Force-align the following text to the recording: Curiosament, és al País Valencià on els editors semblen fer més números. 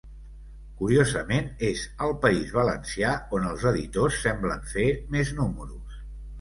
Curiosament, 0.79 1.51
és 1.67 1.83
al 2.07 2.15
País 2.25 2.49
Valencià 2.57 3.13
on 3.41 3.47
els 3.53 3.69
editors 3.75 4.19
semblen 4.27 4.67
fer 4.75 4.91
més 5.19 5.37
números. 5.45 6.05